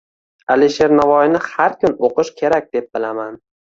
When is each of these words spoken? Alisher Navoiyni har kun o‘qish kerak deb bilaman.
Alisher 0.55 0.95
Navoiyni 1.01 1.43
har 1.45 1.79
kun 1.85 1.97
o‘qish 2.11 2.35
kerak 2.43 2.77
deb 2.77 2.93
bilaman. 2.97 3.45